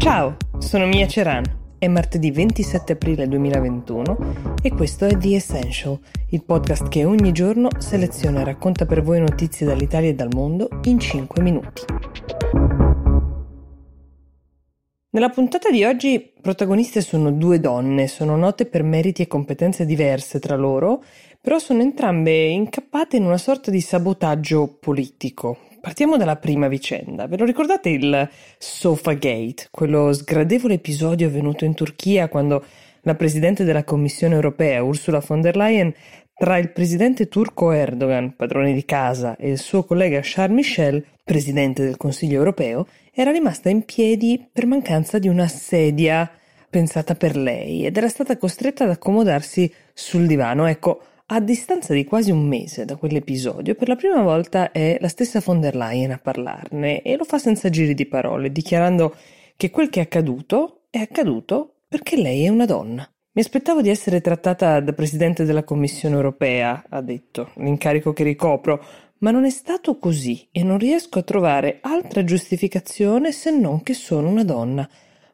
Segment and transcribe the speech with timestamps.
[0.00, 1.44] Ciao, sono Mia Ceran.
[1.78, 5.98] È martedì 27 aprile 2021 e questo è The Essential,
[6.30, 10.70] il podcast che ogni giorno seleziona e racconta per voi notizie dall'Italia e dal mondo
[10.84, 11.82] in 5 minuti.
[15.10, 20.38] Nella puntata di oggi protagoniste sono due donne, sono note per meriti e competenze diverse
[20.38, 21.04] tra loro,
[21.38, 25.58] però sono entrambe incappate in una sorta di sabotaggio politico.
[25.80, 27.26] Partiamo dalla prima vicenda.
[27.26, 32.62] Ve lo ricordate il Sofa Gate, quello sgradevole episodio avvenuto in Turchia quando
[33.02, 35.94] la presidente della Commissione europea, Ursula von der Leyen,
[36.34, 41.82] tra il presidente turco Erdogan, padrone di casa, e il suo collega Charles Michel, presidente
[41.82, 46.30] del Consiglio europeo, era rimasta in piedi per mancanza di una sedia
[46.68, 50.66] pensata per lei ed era stata costretta ad accomodarsi sul divano.
[50.66, 51.00] Ecco,
[51.32, 55.40] a distanza di quasi un mese da quell'episodio, per la prima volta è la stessa
[55.40, 59.14] von der Leyen a parlarne e lo fa senza giri di parole, dichiarando
[59.56, 63.08] che quel che è accaduto è accaduto perché lei è una donna.
[63.32, 68.84] Mi aspettavo di essere trattata da presidente della Commissione europea, ha detto, l'incarico che ricopro,
[69.18, 73.94] ma non è stato così e non riesco a trovare altra giustificazione se non che
[73.94, 74.88] sono una donna.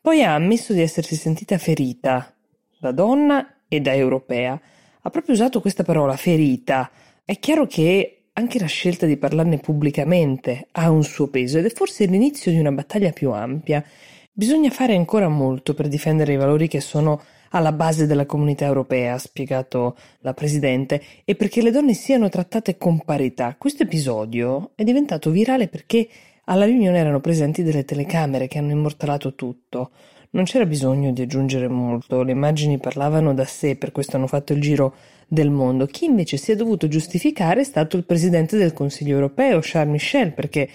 [0.00, 2.32] Poi ha ammesso di essersi sentita ferita
[2.78, 4.60] da donna e da europea
[5.02, 6.90] ha proprio usato questa parola, ferita.
[7.24, 11.70] È chiaro che anche la scelta di parlarne pubblicamente ha un suo peso ed è
[11.70, 13.84] forse l'inizio di una battaglia più ampia.
[14.32, 17.20] Bisogna fare ancora molto per difendere i valori che sono
[17.50, 22.76] alla base della comunità europea, ha spiegato la Presidente, e perché le donne siano trattate
[22.76, 23.56] con parità.
[23.58, 26.08] Questo episodio è diventato virale perché
[26.44, 29.90] alla riunione erano presenti delle telecamere che hanno immortalato tutto.
[30.32, 34.52] Non c'era bisogno di aggiungere molto, le immagini parlavano da sé, per questo hanno fatto
[34.52, 34.94] il giro
[35.26, 35.86] del mondo.
[35.86, 40.32] Chi invece si è dovuto giustificare è stato il presidente del Consiglio europeo, Charles Michel,
[40.32, 40.68] perché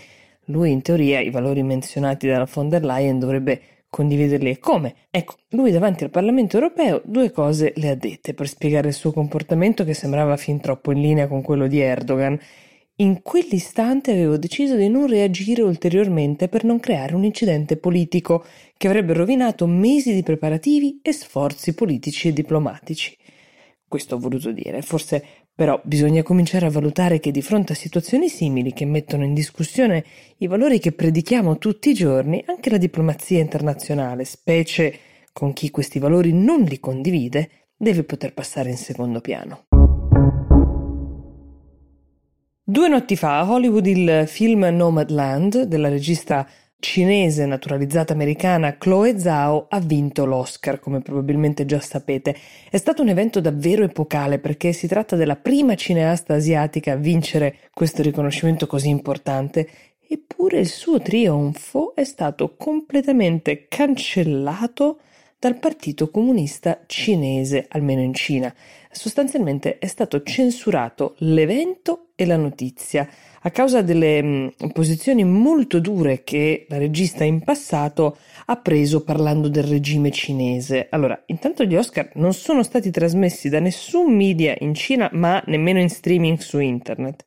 [0.47, 4.93] lui in teoria i valori menzionati dalla von der Leyen dovrebbe condividerli e come?
[5.09, 9.13] Ecco, lui davanti al Parlamento europeo due cose le ha dette per spiegare il suo
[9.13, 12.37] comportamento che sembrava fin troppo in linea con quello di Erdogan
[12.97, 18.45] in quell'istante avevo deciso di non reagire ulteriormente per non creare un incidente politico
[18.77, 23.17] che avrebbe rovinato mesi di preparativi e sforzi politici e diplomatici.
[23.85, 25.23] Questo ho voluto dire, forse
[25.53, 30.03] però bisogna cominciare a valutare che di fronte a situazioni simili che mettono in discussione
[30.37, 34.99] i valori che predichiamo tutti i giorni, anche la diplomazia internazionale, specie
[35.33, 39.65] con chi questi valori non li condivide, deve poter passare in secondo piano.
[42.67, 46.49] Due notti fa a Hollywood il film Nomadland della regista
[46.79, 52.35] cinese naturalizzata americana Chloe Zhao ha vinto l'Oscar, come probabilmente già sapete.
[52.67, 57.57] È stato un evento davvero epocale perché si tratta della prima cineasta asiatica a vincere
[57.71, 59.69] questo riconoscimento così importante.
[60.09, 65.01] Eppure il suo trionfo è stato completamente cancellato
[65.45, 68.51] dal Partito Comunista Cinese, almeno in Cina.
[68.89, 73.07] Sostanzialmente è stato censurato l'evento e la notizia
[73.41, 78.17] a causa delle mh, mm, posizioni molto dure che la regista in passato
[78.47, 80.87] ha preso parlando del regime cinese.
[80.89, 85.79] Allora, intanto gli Oscar non sono stati trasmessi da nessun media in Cina, ma nemmeno
[85.79, 87.23] in streaming su internet.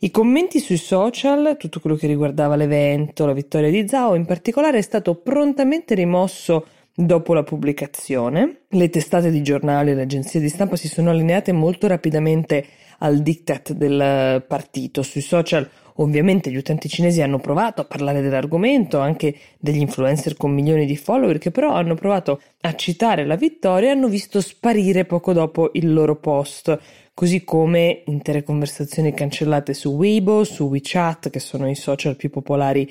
[0.00, 4.76] I commenti sui social, tutto quello che riguardava l'evento, la vittoria di Zhao in particolare,
[4.76, 10.50] è stato prontamente rimosso Dopo la pubblicazione, le testate di giornali e le agenzie di
[10.50, 12.66] stampa si sono allineate molto rapidamente
[12.98, 15.02] al diktat del partito.
[15.02, 15.66] Sui social
[15.96, 20.96] ovviamente gli utenti cinesi hanno provato a parlare dell'argomento, anche degli influencer con milioni di
[20.96, 25.70] follower che però hanno provato a citare la vittoria e hanno visto sparire poco dopo
[25.72, 26.78] il loro post,
[27.14, 32.86] così come intere conversazioni cancellate su Weibo, su WeChat, che sono i social più popolari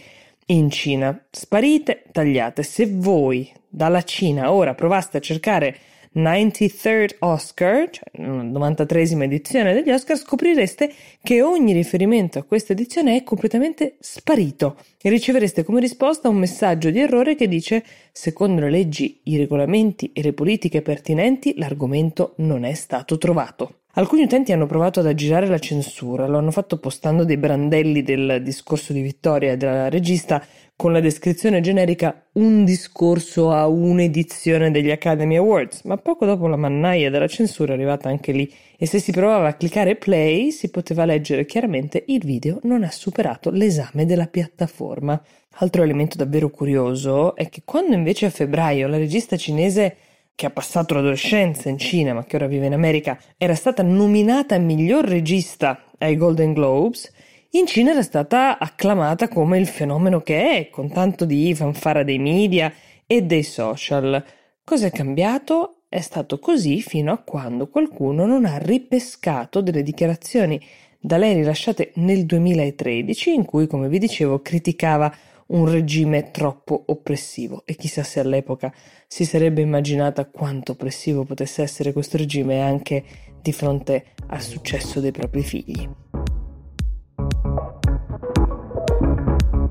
[0.47, 1.25] in Cina.
[1.29, 2.63] Sparite, tagliate.
[2.63, 5.78] Se voi dalla Cina ora provaste a cercare
[6.13, 10.91] 93rd Oscar, cioè la 93esima edizione degli Oscar, scoprireste
[11.24, 16.90] che ogni riferimento a questa edizione è completamente sparito e ricevereste come risposta un messaggio
[16.90, 22.66] di errore che dice secondo le leggi, i regolamenti e le politiche pertinenti l'argomento non
[22.66, 23.80] è stato trovato.
[23.96, 28.41] Alcuni utenti hanno provato ad aggirare la censura, lo hanno fatto postando dei brandelli del
[28.41, 30.41] discorso di vittoria della regista
[30.78, 36.55] con la descrizione generica un discorso a un'edizione degli Academy Awards, ma poco dopo la
[36.55, 40.70] mannaia della censura è arrivata anche lì e se si provava a cliccare play si
[40.70, 45.22] poteva leggere chiaramente il video non ha superato l'esame della piattaforma.
[45.55, 49.97] Altro elemento davvero curioso è che quando invece a febbraio la regista cinese
[50.41, 54.58] che ha passato l'adolescenza in Cina ma che ora vive in America, era stata nominata
[54.58, 57.11] miglior regista ai Golden Globes,
[57.52, 62.17] in Cina era stata acclamata come il fenomeno che è, con tanto di fanfara dei
[62.17, 62.73] media
[63.05, 64.23] e dei social.
[64.64, 65.84] Cosa è cambiato?
[65.88, 70.59] È stato così fino a quando qualcuno non ha ripescato delle dichiarazioni
[70.99, 75.14] da lei rilasciate nel 2013 in cui, come vi dicevo, criticava
[75.52, 78.74] un regime troppo oppressivo e chissà se all'epoca
[79.08, 83.03] si sarebbe immaginata quanto oppressivo potesse essere questo regime anche
[83.42, 85.90] di fronte al successo dei propri figli.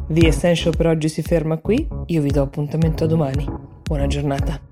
[0.09, 3.47] The Essential per oggi si ferma qui, io vi do appuntamento a domani.
[3.83, 4.70] Buona giornata.